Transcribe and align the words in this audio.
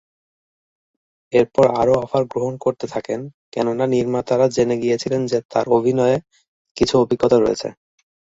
এরপর 1.33 1.65
আরও 1.81 1.93
অফার 2.03 2.23
গ্রহণ 2.25 2.53
করতে 2.57 2.85
থাকেন, 2.93 3.19
কেননা 3.53 3.85
নির্মাতারা 3.87 4.45
জেনে 4.55 4.75
গিয়েছিল 4.83 5.13
যে, 5.25 5.39
তার 5.51 5.65
অভিনয়ের 5.77 6.21
কিছু 6.77 6.93
অভিজ্ঞতা 6.97 7.37
রয়েছে। 7.39 7.67